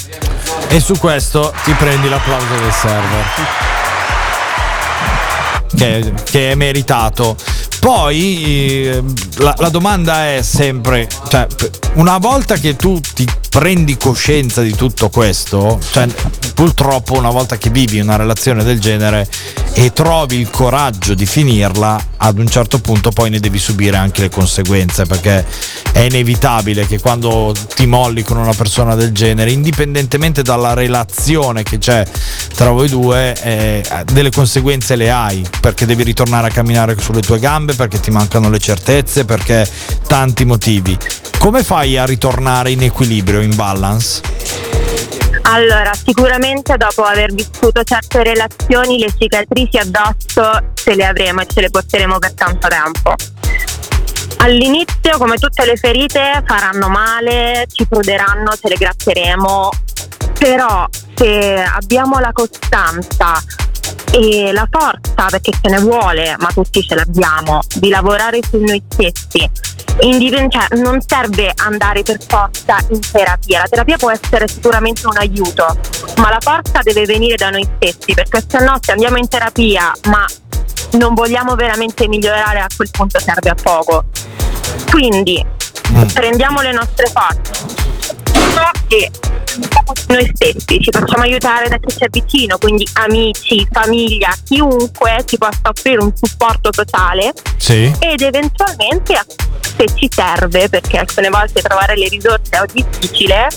[0.69, 3.25] E su questo ti prendi l'applauso del server.
[5.77, 7.37] Che, che è meritato.
[7.87, 9.03] Poi eh,
[9.37, 11.47] la, la domanda è sempre, cioè,
[11.95, 16.09] una volta che tu ti prendi coscienza di tutto questo, cioè,
[16.53, 19.29] purtroppo una volta che vivi una relazione del genere
[19.75, 24.23] e trovi il coraggio di finirla, ad un certo punto poi ne devi subire anche
[24.23, 25.45] le conseguenze, perché
[25.93, 31.79] è inevitabile che quando ti molli con una persona del genere, indipendentemente dalla relazione che
[31.79, 32.05] c'è
[32.55, 37.39] tra voi due, eh, delle conseguenze le hai, perché devi ritornare a camminare sulle tue
[37.39, 39.69] gambe, perché ti mancano le certezze, perché
[40.09, 40.99] tanti motivi.
[41.39, 44.76] Come fai a ritornare in equilibrio, in balance?
[45.49, 51.61] Allora, sicuramente dopo aver vissuto certe relazioni le cicatrici addosso ce le avremo e ce
[51.61, 53.15] le porteremo per tanto tempo.
[54.39, 59.71] All'inizio, come tutte le ferite, faranno male, ci pruderanno, ce le gratteremo,
[60.37, 63.41] però se abbiamo la costanza
[64.13, 68.83] e la forza, perché ce ne vuole, ma tutti ce l'abbiamo, di lavorare su noi
[68.89, 69.51] stessi.
[70.01, 75.17] Indipen- cioè, non serve andare per forza in terapia, la terapia può essere sicuramente un
[75.17, 75.65] aiuto,
[76.19, 79.93] ma la forza deve venire da noi stessi, perché se no se andiamo in terapia
[80.09, 80.27] ma
[80.93, 84.05] non vogliamo veramente migliorare a quel punto serve a poco.
[84.91, 85.45] Quindi
[86.13, 87.65] prendiamo le nostre forze
[88.89, 89.11] e
[90.09, 95.61] noi stessi ci facciamo aiutare da chi c'è vicino, quindi amici, famiglia, chiunque ci possa
[95.63, 97.93] offrire un supporto totale Sì.
[97.99, 99.15] ed eventualmente
[99.77, 103.49] se ci serve, perché alcune volte trovare le risorse è difficile,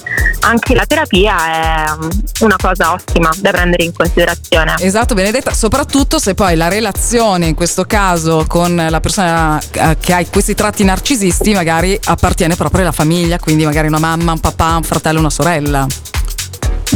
[0.42, 2.10] anche la terapia è mm,
[2.42, 4.76] una cosa ottima da prendere in considerazione.
[4.80, 10.14] Esatto, Benedetta, soprattutto se poi la relazione, in questo caso con la persona eh, che
[10.14, 14.76] ha questi tratti narcisisti, magari appartiene proprio alla famiglia, quindi magari una mamma, un papà,
[14.76, 15.88] un fratello, una sorella.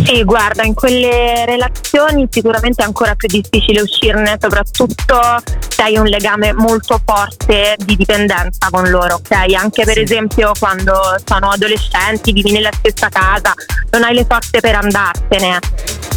[0.06, 5.20] Sì, guarda, in quelle relazioni sicuramente è ancora più difficile uscirne, soprattutto
[5.68, 9.54] se hai un legame molto forte di dipendenza con loro, ok?
[9.54, 13.54] Anche per esempio quando sono adolescenti, vivi nella stessa casa,
[13.92, 15.60] non hai le forze per andartene,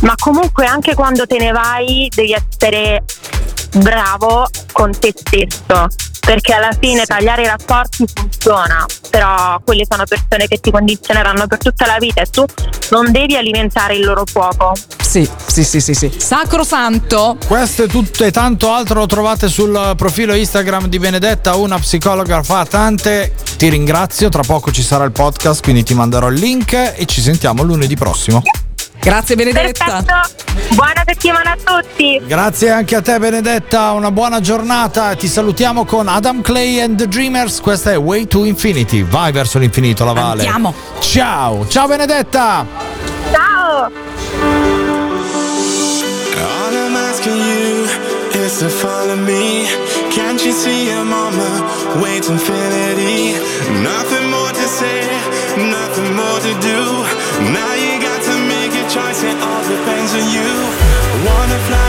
[0.01, 3.05] ma comunque anche quando te ne vai devi essere
[3.75, 5.87] bravo con te stesso
[6.27, 11.59] perché alla fine tagliare i rapporti funziona però quelle sono persone che ti condizioneranno per
[11.59, 12.45] tutta la vita e tu
[12.91, 16.13] non devi alimentare il loro fuoco Sì, sì, sì, sì, sì.
[16.19, 17.39] Sacrosanto.
[17.47, 22.43] Questo e tutto e tanto altro lo trovate sul profilo Instagram di Benedetta, una psicologa
[22.43, 23.33] fa tante.
[23.57, 27.23] Ti ringrazio, tra poco ci sarà il podcast, quindi ti manderò il link e ci
[27.23, 28.43] sentiamo lunedì prossimo.
[29.01, 29.85] Grazie Benedetta.
[29.85, 30.45] perfetto
[30.75, 35.15] buona settimana a tutti Grazie anche a te Benedetta, una buona giornata.
[35.15, 37.61] Ti salutiamo con Adam Clay and the Dreamers.
[37.61, 39.05] Questa è Way to Infinity.
[39.05, 40.43] Vai verso l'infinito, la Vale.
[40.43, 40.75] Andiamo.
[41.01, 42.67] Ciao, ciao Benedetta.
[43.33, 43.91] ciao
[46.37, 47.87] All I'm asking you
[48.45, 49.67] is to follow me.
[50.11, 53.35] Can't you see I'm on my way to infinity?
[53.83, 55.07] Nothing more to say,
[55.57, 57.05] nothing more to do.
[57.53, 57.86] Now you
[59.27, 60.49] a choice, it all depends on you.
[61.27, 61.86] Wanna fly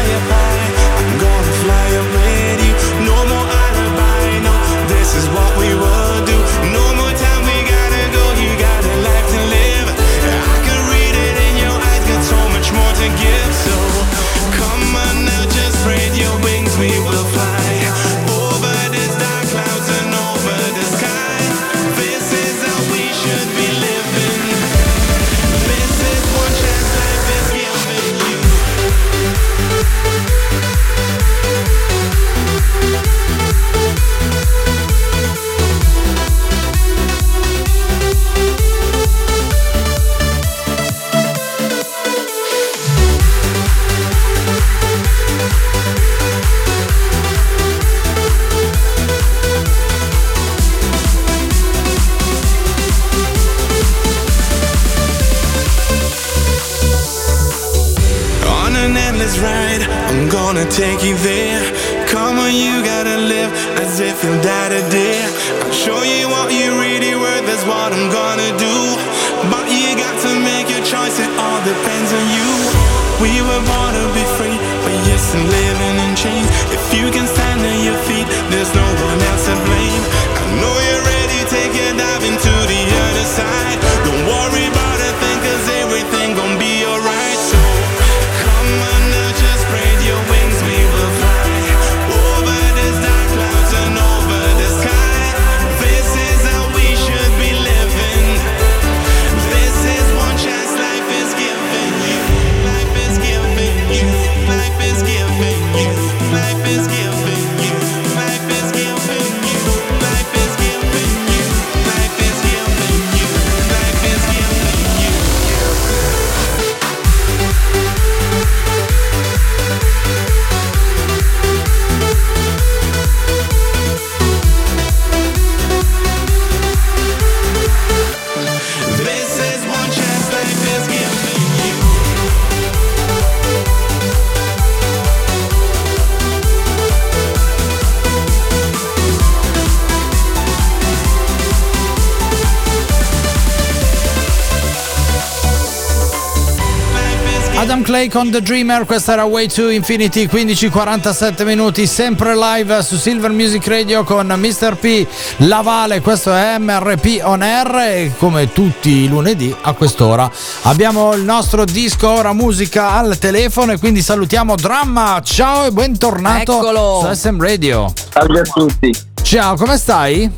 [147.58, 152.98] Adam Clay con The Dreamer, questa era Way to Infinity, 15-47 minuti, sempre live su
[152.98, 154.76] Silver Music Radio con Mr.
[154.76, 155.06] P
[155.38, 160.30] Lavale, questo è MRP On Air e come tutti i lunedì a quest'ora
[160.64, 166.60] abbiamo il nostro disco Ora Musica al telefono e quindi salutiamo Dramma, ciao e bentornato
[166.60, 167.02] Eccolo.
[167.06, 167.92] su SM Radio.
[168.12, 168.96] Salve a tutti.
[169.24, 170.32] Ciao, come stai?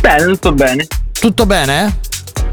[0.00, 0.86] Bene, tutto bene.
[1.12, 1.98] Tutto bene?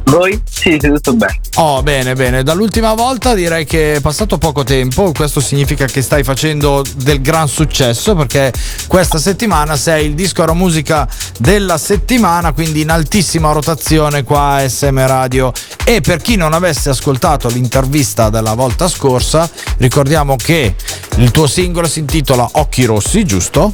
[0.10, 0.41] Voi?
[0.49, 1.39] Sì, sì, tutto bene.
[1.55, 2.41] Oh, bene, bene.
[2.41, 5.12] Dall'ultima volta direi che è passato poco tempo.
[5.12, 8.51] Questo significa che stai facendo del gran successo perché
[8.88, 11.07] questa settimana sei il disco Ora musica
[11.38, 15.51] della settimana, quindi in altissima rotazione qua a SM Radio.
[15.86, 19.47] E per chi non avesse ascoltato l'intervista della volta scorsa,
[19.78, 20.76] ricordiamo che
[21.18, 23.74] il tuo singolo si intitola Occhi Rossi, giusto?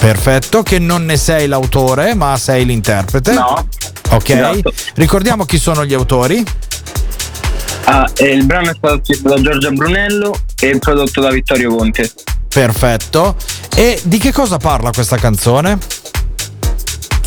[0.00, 3.32] Perfetto, che non ne sei l'autore, ma sei l'interprete.
[3.32, 3.66] No.
[4.10, 4.28] Ok.
[4.30, 4.72] Esatto.
[4.94, 6.42] Ricordiamo chi sono gli autori.
[7.84, 12.10] Ah, e il brano è stato scritto da Giorgia Brunello e prodotto da Vittorio Conte.
[12.48, 13.36] Perfetto.
[13.74, 15.78] E di che cosa parla questa canzone?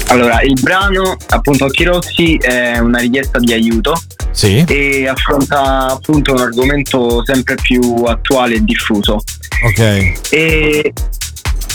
[0.08, 4.00] Allora, il brano, appunto, Occhi Rossi è una richiesta di aiuto.
[4.32, 4.64] Sì.
[4.68, 9.22] E affronta appunto un argomento sempre più attuale e diffuso.
[9.64, 10.14] Ok.
[10.30, 10.94] E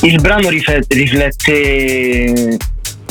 [0.03, 2.57] il brano rife- riflette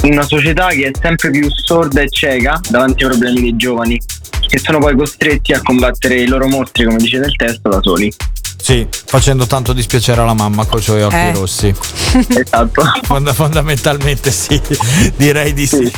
[0.04, 4.00] una società che è sempre più sorda e cieca davanti ai problemi dei giovani,
[4.48, 8.14] che sono poi costretti a combattere i loro mostri, come dice nel testo, da soli.
[8.58, 11.34] Sì, facendo tanto dispiacere alla mamma con i suoi occhi Eh.
[11.34, 11.68] rossi.
[12.36, 12.82] esatto.
[13.04, 14.60] Fonda- fondamentalmente sì,
[15.18, 15.92] direi di sì.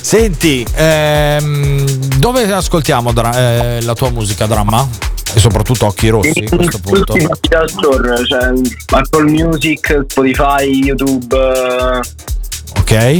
[0.00, 1.84] Senti, ehm,
[2.18, 3.36] dove ascoltiamo dra-
[3.76, 4.88] eh, la tua musica dramma?
[5.34, 7.12] E soprattutto occhi rossi a questo punto.
[7.14, 8.52] Tutti i store, cioè
[8.90, 12.00] Apple Music, Spotify, YouTube, eh,
[12.92, 13.16] Ok.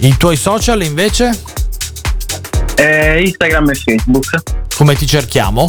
[0.00, 1.52] I tuoi social invece?
[2.76, 4.42] eh, Instagram e Facebook.
[4.76, 5.68] Come ti cerchiamo?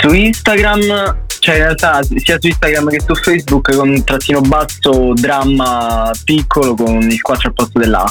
[0.00, 6.10] Su Instagram, cioè in realtà sia su Instagram che su Facebook con trattino basso, dramma
[6.24, 8.04] piccolo con il 4 al posto dell'A.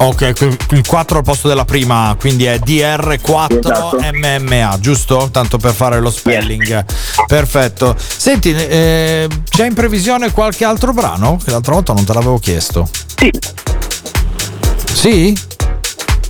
[0.00, 0.32] Ok,
[0.70, 3.98] il 4 al posto della prima, quindi è DR4 Esatto.
[4.00, 5.28] MMA, giusto?
[5.32, 6.84] Tanto per fare lo spelling.
[7.26, 7.96] Perfetto.
[7.98, 11.38] Senti, eh, c'è in previsione qualche altro brano?
[11.42, 12.88] Che l'altra volta non te l'avevo chiesto.
[13.16, 13.30] Sì.
[14.92, 15.36] Sì?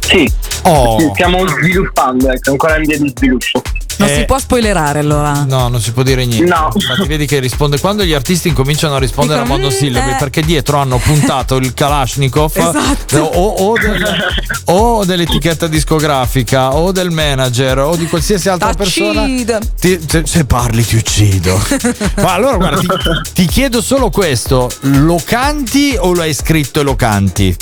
[0.01, 0.33] Sì.
[0.63, 1.13] Oh.
[1.13, 3.63] Stiamo sviluppando, ecco, ancora in via di sviluppo.
[3.99, 5.45] Non si può spoilerare allora.
[5.47, 6.47] No, non si può dire niente.
[6.49, 6.71] No.
[6.73, 10.17] Infatti, vedi che risponde quando gli artisti incominciano a rispondere Dicono, a monosillabi "Mm, eh".
[10.19, 13.19] perché dietro hanno puntato il Kalashnikov Esatto.
[13.19, 14.17] o, o del-
[14.67, 19.23] o dell'etichetta discografica o del manager o di qualsiasi altra persona.
[19.25, 19.59] T'uccido.
[19.81, 21.61] Ti- se, se parli ti uccido.
[22.23, 26.83] Ma allora guarda, ti, ti chiedo solo questo: lo canti o lo hai scritto e
[26.85, 27.57] lo canti?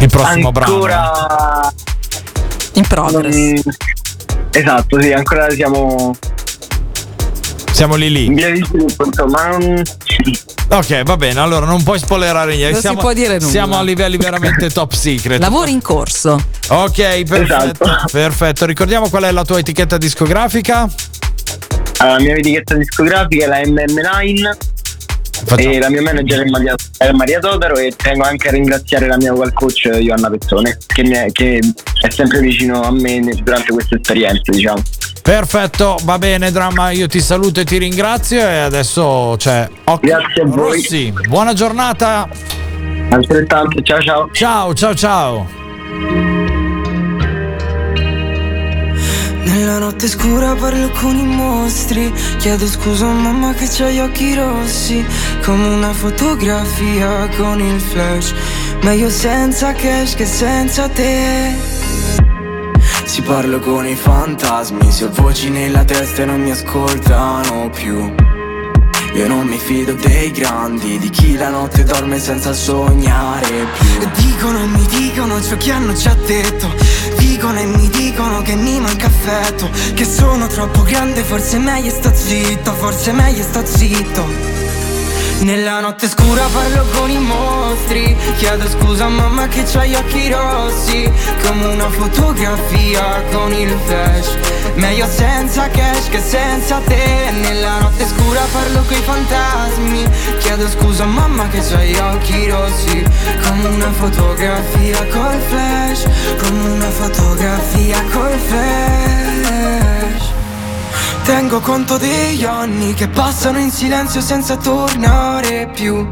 [0.00, 0.72] Il prossimo brano.
[0.74, 1.72] ancora
[2.74, 3.62] In progress.
[4.54, 6.16] Esatto, sì, ancora siamo
[7.74, 8.26] Siamo lì lì.
[8.26, 9.82] in via di sviluppo, insomma, non...
[10.68, 12.70] Ok, va bene, allora non puoi spoilerare niente.
[12.70, 13.50] Non si siamo, può dire nulla.
[13.50, 15.40] Siamo a livelli veramente top secret.
[15.40, 16.40] Lavori in corso.
[16.68, 17.84] Ok, perfetto.
[17.84, 18.06] Esatto.
[18.12, 18.64] Perfetto.
[18.64, 20.88] Ricordiamo qual è la tua etichetta discografica?
[21.98, 24.56] La mia etichetta discografica è la MM9
[25.56, 29.16] e la mia manager è Maria, è Maria Todaro e tengo anche a ringraziare la
[29.16, 31.60] mia vocal coach Joanna Pezzone che, è, che
[32.02, 34.82] è sempre vicino a me durante queste esperienze diciamo
[35.24, 36.90] Perfetto, va bene, dramma.
[36.90, 38.40] Io ti saluto e ti ringrazio.
[38.40, 40.72] E adesso c'è Occhi Grazie a voi.
[40.76, 41.14] Rossi.
[41.26, 42.28] Buona giornata.
[43.08, 44.28] Altrettanto, ciao ciao.
[44.32, 46.43] Ciao, ciao, ciao.
[49.64, 52.12] Nella notte scura parlo con i mostri.
[52.36, 55.02] Chiedo scusa a mamma che c'ha gli occhi rossi.
[55.42, 58.34] Come una fotografia con il flash.
[58.82, 61.54] Meglio senza cash che senza te.
[63.06, 68.14] Si parlo con i fantasmi Se ho voci nella testa e non mi ascoltano più.
[69.14, 74.10] Io non mi fido dei grandi, di chi la notte dorme senza sognare più.
[74.16, 76.68] Dicono, mi dicono ciò che hanno già detto.
[77.44, 79.68] Dicono e mi dicono che mi manca affetto.
[79.92, 84.63] Che sono troppo grande, forse è meglio sto zitto, forse è meglio sto zitto.
[85.40, 88.16] Nella notte scura parlo con i mostri.
[88.36, 91.10] Chiedo scusa a mamma che c'ha gli occhi rossi.
[91.42, 94.36] Come una fotografia con il flash.
[94.74, 97.30] Meglio senza cash che senza te.
[97.32, 100.08] Nella notte scura parlo coi fantasmi.
[100.38, 103.04] Chiedo scusa a mamma che c'ha gli occhi rossi.
[103.46, 106.04] Come una fotografia col flash.
[106.42, 109.83] Come una fotografia col flash
[111.24, 116.06] Tengo conto degli anni che passano in silenzio senza tornare più.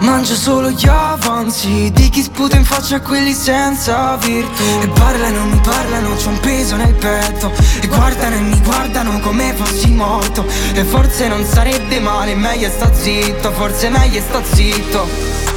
[0.00, 4.64] Mangio solo gli avanzi di chi sputa in faccia a quelli senza virtù.
[4.82, 7.52] E parlano, mi parlano, c'ho un peso nel petto.
[7.80, 10.44] E guardano e mi guardano come fossi morto.
[10.74, 15.51] E forse non sarebbe male, meglio sta zitto, forse meglio sta zitto.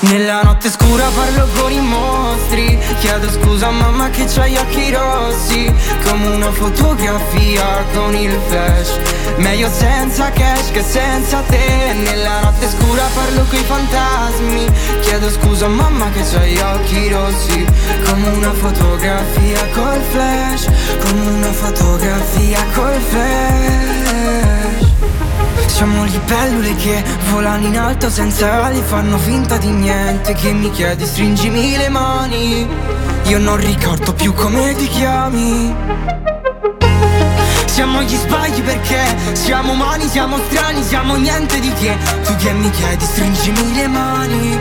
[0.00, 2.78] Nella notte scura parlo con i mostri.
[3.00, 5.72] Chiedo scusa a mamma che c'ha gli occhi rossi.
[6.04, 8.98] Come una fotografia con il flash.
[9.36, 11.94] Meglio senza cash che senza te.
[11.94, 14.66] Nella notte scura parlo coi fantasmi.
[15.00, 17.64] Chiedo scusa a mamma che c'ha gli occhi rossi.
[18.04, 20.66] Come una fotografia col flash.
[21.00, 24.85] Come una fotografia col flash
[25.66, 30.32] siamo libellule che volano in alto senza ali Fanno finta di niente.
[30.34, 32.66] Che mi chiedi stringimi le mani.
[33.24, 36.05] Io non ricordo più come ti chiami
[37.76, 39.04] siamo gli sbagli perché
[39.34, 41.94] siamo umani, siamo strani, siamo niente di che.
[42.24, 44.58] Tu che mi chiedi stringimi le mani.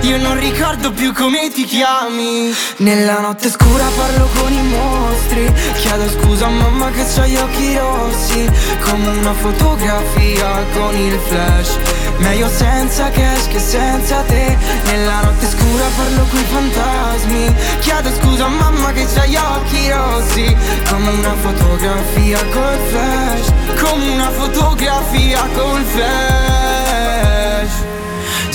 [0.00, 2.50] Io non ricordo più come ti chiami.
[2.78, 5.52] Nella notte scura parlo con i mostri.
[5.74, 8.50] Chiedo scusa a mamma che c'ha gli occhi rossi.
[8.80, 11.78] Come una fotografia con il flash
[12.18, 14.56] Meglio senza cash che senza te.
[14.84, 17.54] Nella notte scura parlo coi fantasmi.
[17.80, 20.56] Chiedo scusa a mamma che c'ha gli occhi rossi.
[20.88, 23.52] Come una fotografia col flash.
[23.80, 26.65] Come una fotografia col flash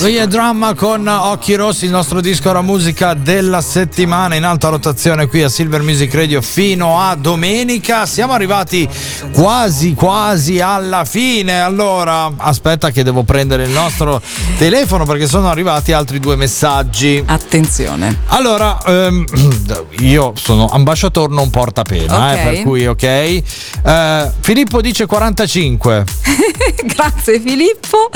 [0.02, 4.68] Lui è Dramma con Occhi Rossi, il nostro disco la musica della settimana in alta
[4.68, 8.04] rotazione qui a Silver Music Radio fino a domenica.
[8.04, 8.88] Siamo arrivati
[9.32, 11.60] quasi quasi alla fine.
[11.60, 14.20] Allora, aspetta che devo prendere il nostro
[14.58, 17.22] telefono perché sono arrivati altri due messaggi.
[17.24, 18.22] Attenzione.
[18.26, 19.24] Allora, ehm,
[20.00, 22.36] io sono ambasciatore non porta pena, Ok.
[22.36, 23.02] eh, per cui ok.
[23.04, 26.04] Eh, Filippo dice 45.
[26.86, 28.10] Grazie Filippo.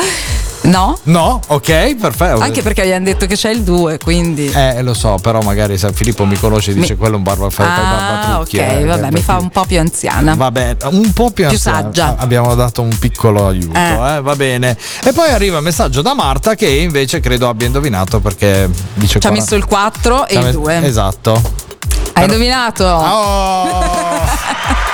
[0.66, 0.98] No?
[1.04, 2.40] No, ok, perfetto.
[2.40, 4.50] Anche perché abbiamo detto che c'è il 2, quindi.
[4.50, 7.66] Eh, lo so, però magari se Filippo mi conosce dice quello è un barba fai
[7.68, 10.34] Ah, ok, eh, vabbè, mi fa un po' più anziana.
[10.34, 11.76] Vabbè, un po' più, Più anziano.
[11.82, 12.16] saggia.
[12.18, 14.16] Abbiamo dato un piccolo aiuto, Eh.
[14.16, 14.76] eh, va bene.
[15.04, 19.26] E poi arriva il messaggio da Marta che invece credo abbia indovinato perché dice Ci
[19.26, 19.40] ha 40.
[19.40, 20.84] messo il 4 e il messo- 2.
[20.84, 21.40] Esatto.
[22.14, 22.84] Hai indovinato?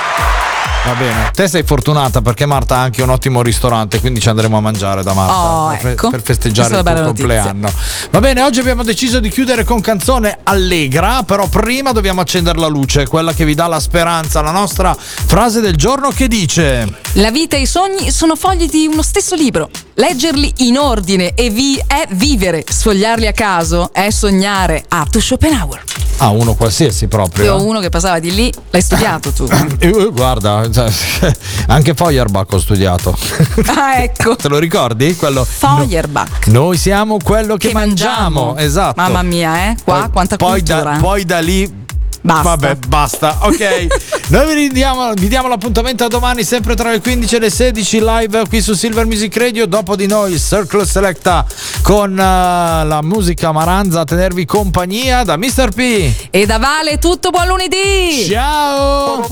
[0.85, 1.31] Va bene.
[1.33, 5.01] Te sei fortunata perché Marta ha anche un ottimo ristorante, quindi ci andremo a mangiare
[5.01, 6.09] da Marta Oh, per, ecco.
[6.09, 7.71] per festeggiare il tuo compleanno.
[8.11, 12.67] Va bene, oggi abbiamo deciso di chiudere con canzone allegra, però prima dobbiamo accendere la
[12.67, 17.31] luce, quella che vi dà la speranza, la nostra frase del giorno che dice La
[17.31, 19.69] vita e i sogni sono fogli di uno stesso libro.
[19.93, 22.63] Leggerli in ordine e vi è vivere.
[22.67, 24.83] Sfogliarli a caso è sognare.
[24.89, 25.83] Arthur Schopenhauer.
[26.23, 27.55] Ah, uno qualsiasi Io proprio.
[27.55, 29.45] ho uno che passava di lì, l'hai studiato tu.
[29.79, 30.89] Eh, Guarda, cioè,
[31.67, 33.13] anche Feuerbach ho studiato.
[33.75, 34.37] ah, ecco.
[34.37, 35.15] Te lo ricordi?
[35.17, 36.47] Quello Feuerbach.
[36.47, 38.55] Noi siamo quello che, mangiamo.
[38.55, 39.01] Esatto.
[39.01, 39.75] Mamma mia, eh.
[39.83, 40.91] Qua Poi- quanta poi cultura.
[40.91, 41.81] Da, poi da lì.
[42.23, 42.43] Basta.
[42.43, 43.37] Vabbè, basta.
[43.41, 43.87] Ok.
[44.31, 47.99] Noi vi diamo, vi diamo l'appuntamento a domani, sempre tra le 15 e le 16,
[48.01, 49.67] live qui su Silver Music Radio.
[49.67, 51.45] Dopo di noi, Circle Selecta
[51.81, 55.69] con eh, la musica Maranza a tenervi compagnia da Mr.
[55.75, 56.27] P.
[56.31, 58.25] E da Vale tutto buon lunedì.
[58.29, 59.27] Ciao.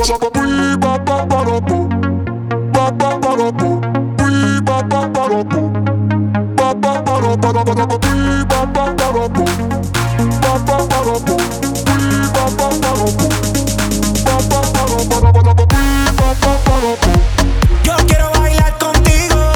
[17.83, 19.51] Yo quiero bailar contigo.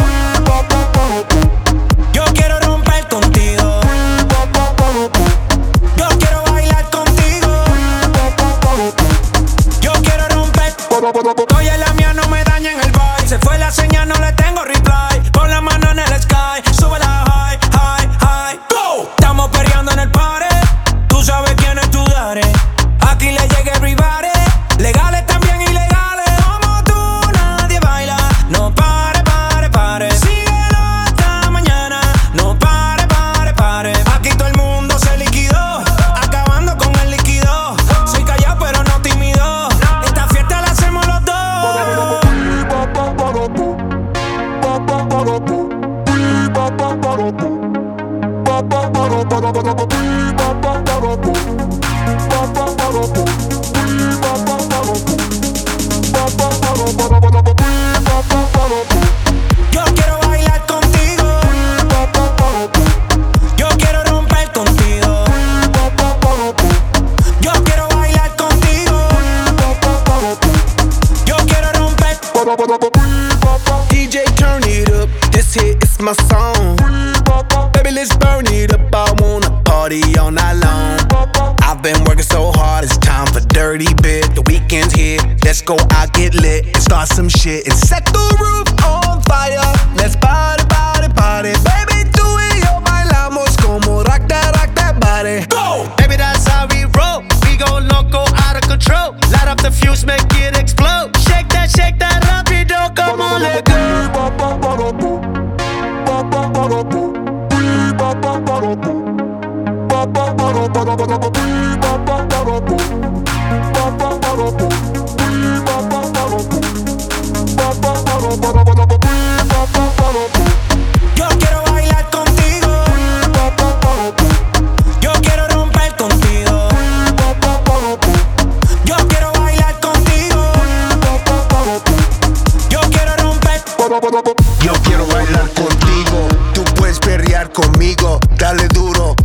[2.12, 3.80] Yo quiero romper contigo.
[5.96, 7.64] Yo quiero bailar contigo.
[9.82, 10.74] Yo quiero romper.
[11.58, 13.28] Oye, la mía no me daña en el baile.
[13.28, 14.45] Se fue la señal, no le tengo.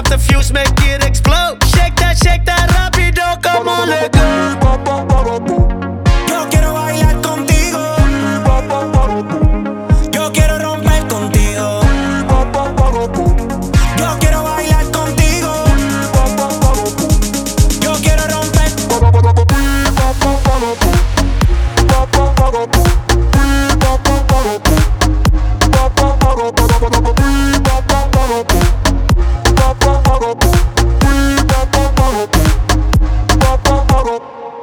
[0.00, 1.62] Light the fuse, make it explode.
[1.74, 5.79] Shake that, shake that rapido, come on,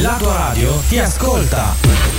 [0.00, 2.13] La tua radio ti ascolta.